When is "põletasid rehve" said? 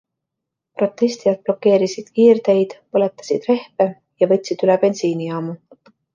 2.97-3.89